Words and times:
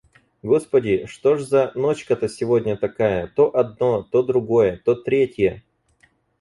Господи, 0.41 1.05
что 1.05 1.37
ж 1.37 1.43
за 1.43 1.71
ночка-то 1.75 2.27
сегодня 2.27 2.75
такая. 2.75 3.27
То 3.27 3.55
одно, 3.55 4.01
то 4.01 4.23
другое, 4.23 4.81
то 4.83 4.95
третье! 4.95 5.63